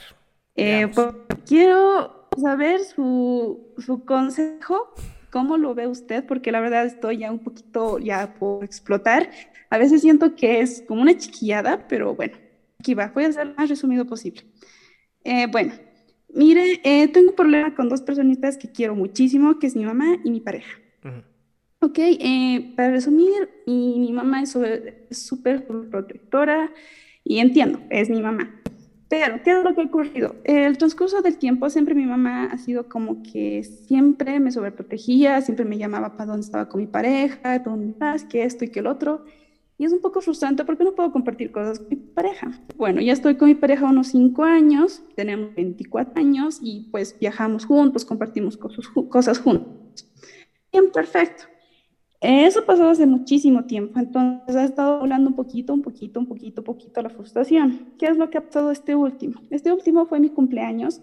[0.57, 1.15] Eh, pues,
[1.47, 4.95] quiero saber su, su consejo.
[5.31, 6.25] ¿Cómo lo ve usted?
[6.27, 9.31] Porque la verdad estoy ya un poquito ya por explotar.
[9.69, 12.37] A veces siento que es como una chiquillada, pero bueno,
[12.81, 13.13] aquí va.
[13.15, 14.43] Voy a ser lo más resumido posible.
[15.23, 15.73] Eh, bueno,
[16.35, 20.17] mire, eh, tengo un problema con dos personitas que quiero muchísimo, que es mi mamá
[20.25, 20.73] y mi pareja.
[21.83, 24.55] Ok, eh, para resumir, mi, mi mamá es
[25.11, 26.71] súper protectora
[27.25, 28.61] y entiendo, es mi mamá.
[29.09, 30.37] Pero, ¿qué es lo que ha ocurrido?
[30.45, 35.65] El transcurso del tiempo, siempre mi mamá ha sido como que siempre me sobreprotegía, siempre
[35.65, 38.87] me llamaba para dónde estaba con mi pareja, dónde estás, que esto y que el
[38.87, 39.25] otro.
[39.79, 42.53] Y es un poco frustrante porque no puedo compartir cosas con mi pareja.
[42.77, 47.65] Bueno, ya estoy con mi pareja unos 5 años, tenemos 24 años y pues viajamos
[47.65, 50.07] juntos, compartimos cosas, cosas juntos.
[50.71, 51.50] Bien, perfecto.
[52.21, 56.63] Eso pasó hace muchísimo tiempo, entonces ha estado hablando un poquito, un poquito, un poquito,
[56.63, 57.95] poquito la frustración.
[57.99, 59.41] ¿Qué es lo que ha pasado este último?
[59.49, 61.01] Este último fue mi cumpleaños,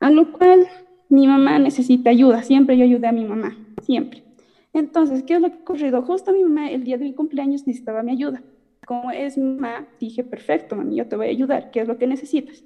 [0.00, 0.66] a lo cual
[1.08, 4.24] mi mamá necesita ayuda, siempre yo ayudé a mi mamá, siempre.
[4.72, 6.02] Entonces, ¿qué es lo que ha ocurrido?
[6.02, 8.42] Justo mi mamá el día de mi cumpleaños necesitaba mi ayuda.
[8.86, 11.96] Como es mi mamá, dije, perfecto, mami, yo te voy a ayudar, ¿qué es lo
[11.96, 12.64] que necesitas?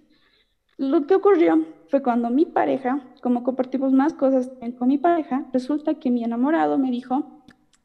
[0.78, 5.94] Lo que ocurrió fue cuando mi pareja, como compartimos más cosas con mi pareja, resulta
[5.94, 7.33] que mi enamorado me dijo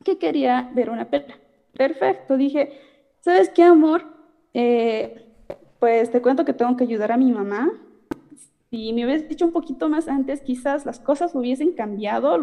[0.04, 1.38] que quería ver una película.
[1.74, 2.80] Perfecto, dije,
[3.20, 4.04] ¿sabes qué, amor?
[4.54, 5.26] Eh,
[5.80, 7.72] pues te cuento que tengo que ayudar a mi mamá.
[8.70, 12.38] Si me hubieras dicho un poquito más antes, quizás las cosas hubiesen cambiado,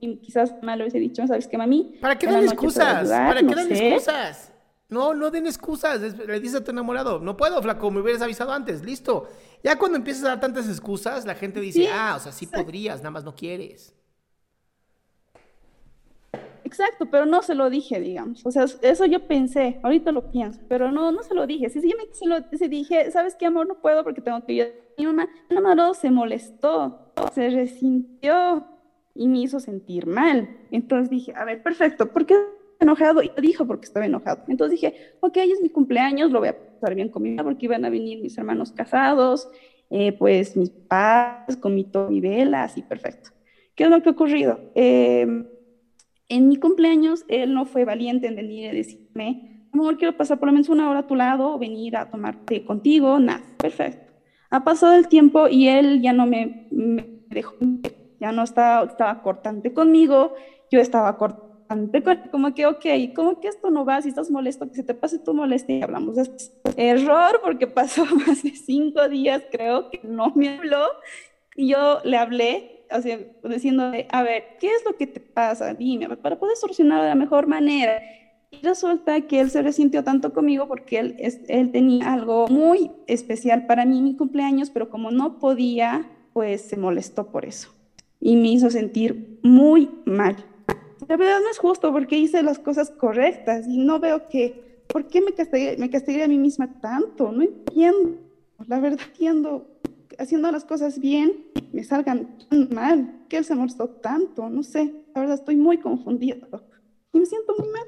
[0.00, 1.98] y quizás mal lo hubiese dicho, ¿sabes qué, mami?
[2.00, 3.08] ¿Para qué dan excusas?
[3.08, 4.52] ¿Para qué dan excusas?
[4.88, 6.00] No, no den excusas.
[6.00, 9.28] Le dices a tu enamorado, no puedo, flaco, me hubieras avisado antes, listo.
[9.62, 12.98] Ya cuando empiezas a dar tantas excusas, la gente dice, ah, o sea, sí podrías,
[12.98, 13.94] nada más no quieres.
[16.70, 18.46] Exacto, pero no se lo dije, digamos.
[18.46, 21.66] O sea, eso yo pensé, ahorita lo pienso, pero no, no se lo dije.
[21.66, 23.66] Me se lo dije, ¿sabes qué, amor?
[23.66, 24.72] No puedo porque tengo que ir.
[24.96, 28.68] Mi mamá, mi enamorado se molestó, se resintió
[29.16, 30.48] y me hizo sentir mal.
[30.70, 32.36] Entonces dije, a ver, perfecto, ¿por qué
[32.78, 33.20] enojado?
[33.20, 34.44] Y dijo porque estaba enojado.
[34.46, 37.90] Entonces dije, ok, es mi cumpleaños, lo voy a pasar bien conmigo porque iban a
[37.90, 39.48] venir mis hermanos casados,
[39.90, 43.30] eh, pues mis padres con mi todo y vela, así perfecto.
[43.74, 44.60] ¿Qué es lo que ha ocurrido?
[44.76, 45.48] Em,
[46.30, 50.48] en mi cumpleaños él no fue valiente en venir y decirme, amor, quiero pasar por
[50.48, 54.10] lo menos una hora a tu lado, venir a tomarte contigo, nada, perfecto.
[54.48, 57.54] Ha pasado el tiempo y él ya no me, me dejó
[58.20, 60.34] ya no estaba, estaba cortante conmigo,
[60.70, 61.50] yo estaba cortante
[62.30, 62.84] como que, ok,
[63.14, 65.82] como que esto no va, si estás molesto, que se te pase tu molestia y
[65.82, 66.28] hablamos de
[66.76, 70.84] error, porque pasó más de cinco días, creo, que no me habló,
[71.54, 75.74] y yo le hablé, sea, diciendo, a ver, ¿qué es lo que te pasa?
[75.74, 78.02] Dime, para poder solucionar de la mejor manera.
[78.50, 81.16] Y resulta que él se resintió tanto conmigo porque él,
[81.48, 86.76] él tenía algo muy especial para mí mi cumpleaños, pero como no podía, pues se
[86.76, 87.70] molestó por eso
[88.20, 90.36] y me hizo sentir muy mal.
[91.08, 95.06] La verdad no es justo porque hice las cosas correctas y no veo que ¿por
[95.06, 97.32] qué me castigué, me castigué a mí misma tanto?
[97.32, 98.18] No entiendo.
[98.66, 99.66] La verdad entiendo
[100.20, 104.92] haciendo las cosas bien me salgan tan mal, que él se molestó tanto, no sé,
[105.14, 106.46] la verdad estoy muy confundido
[107.12, 107.86] y me siento muy mal.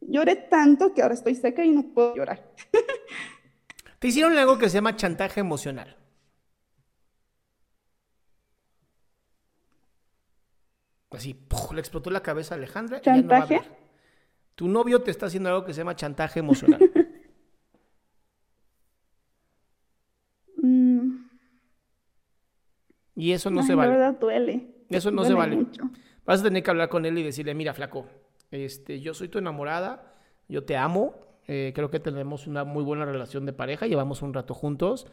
[0.00, 2.54] Lloré tanto que ahora estoy seca y no puedo llorar.
[3.98, 5.96] Te hicieron algo que se llama chantaje emocional.
[11.10, 11.36] Así,
[11.72, 13.00] le explotó la cabeza a Alejandra.
[13.00, 13.60] ¿Chantaje?
[14.56, 16.80] tu novio te está haciendo algo que se llama chantaje emocional.
[23.16, 23.92] Y eso no se vale.
[23.92, 24.74] La verdad duele.
[24.88, 25.66] Eso no se vale.
[26.24, 28.06] Vas a tener que hablar con él y decirle, mira, flaco,
[28.50, 30.14] este, yo soy tu enamorada,
[30.48, 31.14] yo te amo,
[31.46, 35.06] eh, creo que tenemos una muy buena relación de pareja, llevamos un rato juntos,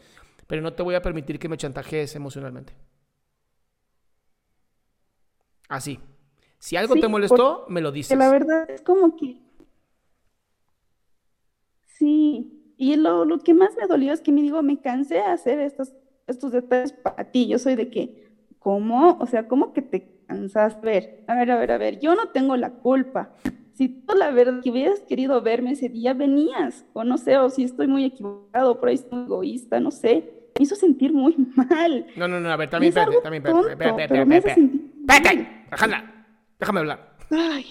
[0.47, 2.73] pero no te voy a permitir que me chantajees emocionalmente.
[5.67, 5.99] Así.
[6.59, 8.17] Si algo te molestó, me lo dices.
[8.17, 9.39] La verdad es como que...
[11.85, 12.73] Sí.
[12.77, 15.59] Y lo, lo que más me dolió es que me digo, me cansé de hacer
[15.59, 15.95] estas
[16.31, 17.47] estos detalles para ti.
[17.47, 18.29] Yo soy de que,
[18.59, 19.17] ¿cómo?
[19.19, 20.75] O sea, ¿cómo que te cansas?
[20.75, 23.31] A ver, a ver, a ver, a ver, yo no tengo la culpa.
[23.73, 27.49] Si tú la verdad que hubieras querido verme ese día, venías, o no sé, o
[27.49, 30.49] si estoy muy equivocado, por ahí estoy egoísta, no sé.
[30.57, 32.07] Me hizo sentir muy mal.
[32.15, 35.41] No, no, no, a ver, también, espérate, también, espérate, espérate, espérate, espérate,
[35.71, 36.07] espérate,
[36.59, 37.17] déjame hablar.
[37.31, 37.65] Ay.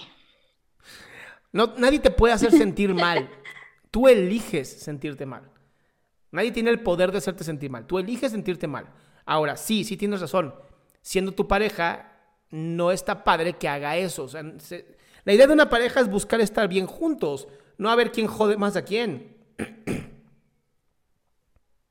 [1.53, 3.29] No, nadie te puede hacer sentir mal.
[3.91, 5.50] Tú eliges sentirte mal.
[6.31, 7.85] Nadie tiene el poder de hacerte sentir mal.
[7.85, 8.85] Tú eliges sentirte mal.
[9.25, 10.53] Ahora, sí, sí tienes razón.
[11.01, 12.11] Siendo tu pareja,
[12.49, 14.27] no está padre que haga eso.
[15.23, 17.47] la idea de una pareja es buscar estar bien juntos,
[17.77, 19.35] no a ver quién jode más a quién.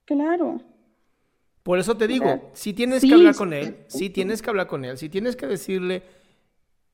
[0.06, 0.60] Claro.
[1.62, 4.84] Por eso te digo, si tienes que hablar con él, si tienes que hablar con
[4.84, 6.02] él, si tienes que decirle,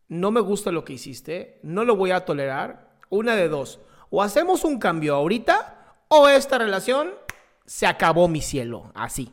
[0.09, 3.81] no me gusta lo que hiciste, no lo voy a tolerar, una de dos.
[4.11, 7.15] O hacemos un cambio ahorita, o esta relación
[7.67, 9.31] se acabó mi cielo, así.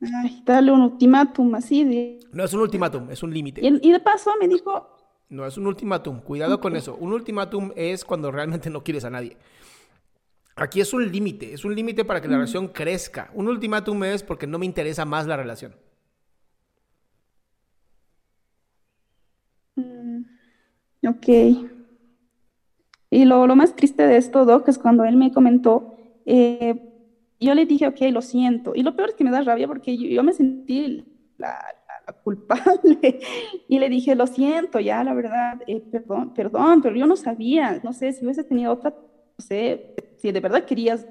[0.00, 2.18] Ay, dale un ultimátum así de...
[2.32, 3.60] No es un ultimátum, es un límite.
[3.62, 4.96] Y, de paso me dijo...
[5.28, 6.96] No es un ultimátum, cuidado con eso.
[6.96, 9.36] Un ultimátum es cuando realmente no quieres a nadie.
[10.56, 13.30] Aquí es un límite, es un límite para que la relación crezca.
[13.34, 15.76] Un ultimátum es porque no me interesa más la relación.
[19.76, 20.22] Mm,
[21.06, 21.77] ok.
[23.10, 25.96] Y lo, lo más triste de esto, Doc, es cuando él me comentó,
[26.26, 26.88] eh,
[27.40, 28.74] yo le dije, ok, lo siento.
[28.74, 31.04] Y lo peor es que me da rabia porque yo, me sentí
[31.38, 31.58] la,
[32.24, 33.20] culpable.
[33.68, 37.80] y le dije, lo siento, ya, la verdad, eh, perdón, perdón, pero yo no sabía,
[37.82, 41.06] no sé, si hubiese tenido otra, no sé, si de verdad querías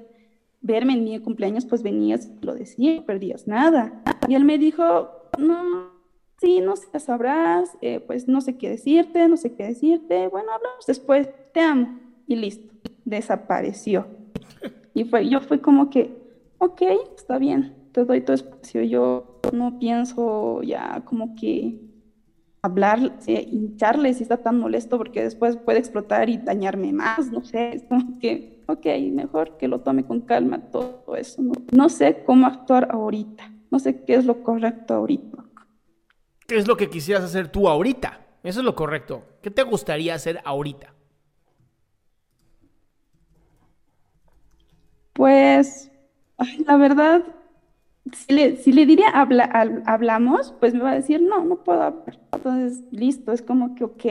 [0.60, 4.02] verme en mi cumpleaños, pues venías, lo decía, perdías nada.
[4.28, 5.08] Y él me dijo,
[5.38, 5.97] no,
[6.40, 10.52] sí, no sé, sabrás, eh, pues no sé qué decirte, no sé qué decirte, bueno,
[10.52, 12.72] hablamos después, te amo, y listo,
[13.04, 14.06] desapareció.
[14.94, 16.10] Y fue, yo fui como que,
[16.58, 16.82] ok,
[17.16, 21.78] está bien, te doy tu espacio, yo no pienso ya como que
[22.62, 27.76] hablar, hincharle si está tan molesto porque después puede explotar y dañarme más, no sé,
[27.76, 32.24] es como que, ok, mejor que lo tome con calma todo eso, no, no sé
[32.26, 35.47] cómo actuar ahorita, no sé qué es lo correcto ahorita.
[36.48, 38.20] ¿Qué es lo que quisieras hacer tú ahorita?
[38.42, 39.22] Eso es lo correcto.
[39.42, 40.94] ¿Qué te gustaría hacer ahorita?
[45.12, 45.92] Pues,
[46.66, 47.22] la verdad,
[48.14, 52.18] si le, diría hablamos, pues me va a decir, no, no puedo hablar.
[52.32, 54.06] Entonces, listo, es como que, ok,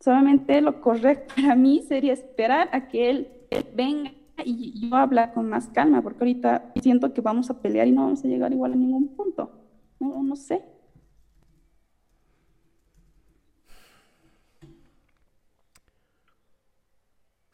[0.00, 3.28] solamente lo correcto para mí sería esperar a que él,
[3.76, 4.10] venga
[4.44, 8.02] y yo hablar con más calma, porque ahorita siento que vamos a pelear y no
[8.02, 9.52] vamos a llegar igual a ningún punto.
[10.00, 10.77] No, no sé.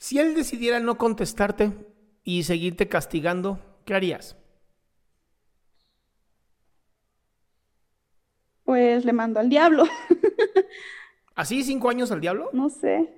[0.05, 1.73] Si él decidiera no contestarte
[2.25, 4.37] y seguirte castigando, ¿qué harías?
[8.65, 9.85] Pues le mando al diablo.
[11.35, 12.51] ¿Así cinco años al diablo?
[12.53, 13.15] No sé.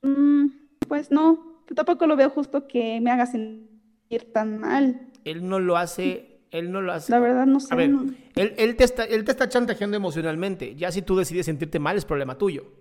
[0.00, 0.46] Mm,
[0.88, 5.10] pues no, tampoco lo veo justo que me haga sentir tan mal.
[5.26, 7.12] Él no lo hace, él no lo hace.
[7.12, 7.74] La verdad no sé.
[7.74, 7.90] A ver,
[8.36, 10.74] Él, te está, él te está chantajeando emocionalmente.
[10.74, 12.79] Ya si tú decides sentirte mal es problema tuyo.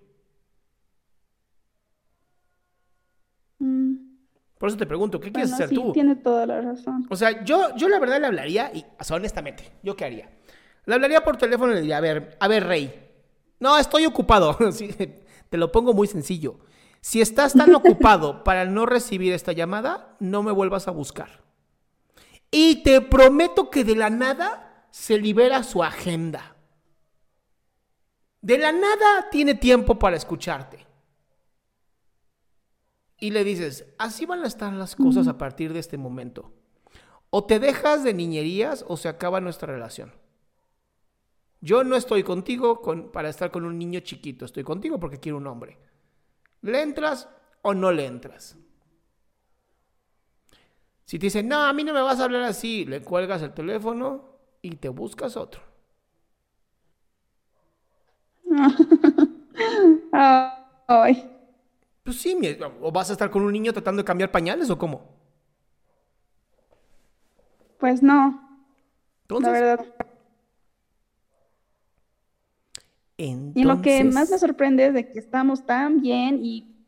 [4.60, 5.94] Por eso te pregunto, ¿qué quieres hacer sí, tú?
[5.94, 7.08] Tiene toda la razón.
[7.10, 10.30] O sea, yo, yo la verdad le hablaría, y o sea, honestamente, ¿yo qué haría?
[10.86, 12.94] Le hablaría por teléfono y le diría, a ver, a ver, Rey.
[13.62, 14.58] No, estoy ocupado.
[15.50, 16.60] te lo pongo muy sencillo.
[17.00, 21.42] Si estás tan ocupado para no recibir esta llamada, no me vuelvas a buscar.
[22.52, 26.58] Y te prometo que de la nada se libera su agenda.
[28.42, 30.89] De la nada tiene tiempo para escucharte.
[33.20, 36.54] Y le dices, así van a estar las cosas a partir de este momento.
[37.30, 40.14] O te dejas de niñerías o se acaba nuestra relación.
[41.62, 45.48] Yo no estoy contigo para estar con un niño chiquito, estoy contigo porque quiero un
[45.48, 45.78] hombre.
[46.62, 47.28] ¿Le entras
[47.62, 48.58] o no le entras?
[51.04, 53.54] Si te dicen, no, a mí no me vas a hablar así, le cuelgas el
[53.54, 54.30] teléfono
[54.62, 55.62] y te buscas otro.
[60.88, 61.39] Ay.
[62.10, 62.36] Pues sí,
[62.82, 65.04] o vas a estar con un niño tratando de cambiar pañales o cómo.
[67.78, 68.50] Pues no.
[69.30, 69.86] La verdad.
[73.16, 76.84] Y lo que más me sorprende es de que estamos tan bien y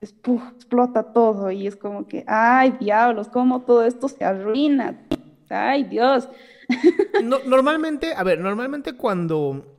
[0.00, 5.06] explota todo y es como que, ay diablos, cómo todo esto se arruina.
[5.50, 6.28] Ay Dios.
[7.22, 9.73] normalmente, a ver, normalmente cuando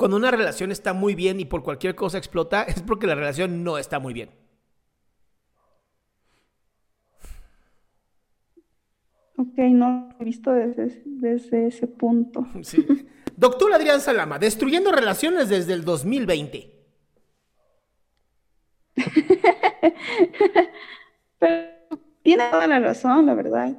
[0.00, 3.62] cuando una relación está muy bien y por cualquier cosa explota, es porque la relación
[3.62, 4.30] no está muy bien.
[9.36, 12.46] Ok, no lo he visto desde, desde ese punto.
[12.62, 12.86] Sí.
[13.36, 16.70] Doctor Adrián Salama, destruyendo relaciones desde el 2020.
[21.38, 21.66] Pero
[22.22, 23.76] tiene toda la razón, la verdad.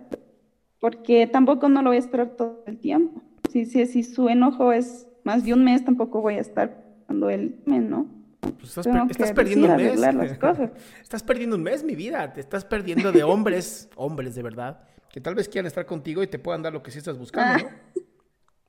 [0.79, 3.21] Porque tampoco no lo voy a esperar todo el tiempo.
[3.51, 7.29] Si, si, si su enojo es más de un mes tampoco voy a estar cuando
[7.29, 8.07] él me, ¿no?
[8.41, 10.01] Pues estás, perdiendo un mes.
[11.01, 12.33] estás perdiendo un mes, mi vida.
[12.33, 16.27] Te estás perdiendo de hombres, hombres de verdad, que tal vez quieran estar contigo y
[16.27, 17.69] te puedan dar lo que sí estás buscando, ¿no?
[17.69, 18.01] Ah.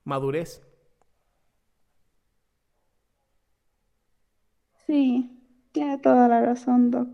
[0.04, 0.62] Madurez.
[4.86, 5.30] Sí,
[5.72, 7.08] tiene toda la razón, Doc.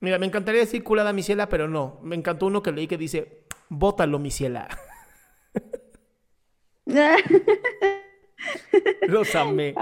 [0.00, 1.98] Mira, me encantaría decir culada mi ciela, pero no.
[2.02, 4.68] Me encantó uno que leí que dice, bótalo mi ciela.
[9.08, 9.74] Los amé.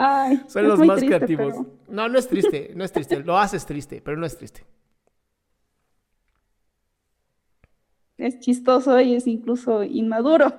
[0.49, 1.55] Son los más creativos.
[1.89, 3.21] No, no es triste, no es triste.
[3.21, 4.65] Lo haces triste, pero no es triste.
[8.17, 10.53] Es chistoso y es incluso inmaduro.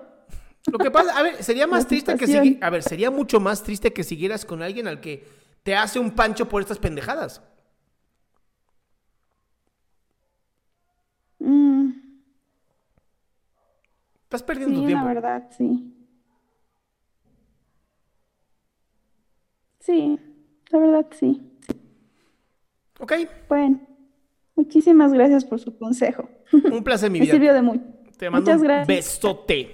[0.71, 3.91] Lo que pasa, a ver, sería más triste que a ver, sería mucho más triste
[3.91, 5.27] que siguieras con alguien al que
[5.63, 7.41] te hace un pancho por estas pendejadas.
[11.39, 11.91] Mm.
[14.23, 15.05] Estás perdiendo tiempo.
[15.05, 15.98] La verdad, sí.
[19.89, 20.19] Sí,
[20.69, 21.41] la verdad sí.
[22.99, 23.13] Ok.
[23.47, 23.79] Bueno,
[24.55, 26.29] muchísimas gracias por su consejo.
[26.71, 27.25] Un placer, mi vida.
[27.25, 27.81] Me sirvió de mucho.
[28.17, 28.87] Te mando Muchas gracias.
[28.87, 29.73] un besote.